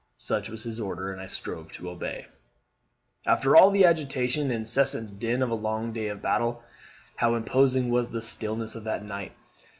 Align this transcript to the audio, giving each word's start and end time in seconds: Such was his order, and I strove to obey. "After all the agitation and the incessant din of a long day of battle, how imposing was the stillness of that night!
Such 0.17 0.49
was 0.49 0.63
his 0.63 0.79
order, 0.79 1.11
and 1.11 1.21
I 1.21 1.27
strove 1.27 1.71
to 1.73 1.87
obey. 1.91 2.25
"After 3.27 3.55
all 3.55 3.69
the 3.69 3.85
agitation 3.85 4.41
and 4.45 4.49
the 4.49 4.55
incessant 4.55 5.19
din 5.19 5.43
of 5.43 5.51
a 5.51 5.53
long 5.53 5.93
day 5.93 6.07
of 6.07 6.23
battle, 6.23 6.63
how 7.17 7.35
imposing 7.35 7.91
was 7.91 8.09
the 8.09 8.23
stillness 8.23 8.73
of 8.73 8.83
that 8.85 9.05
night! 9.05 9.33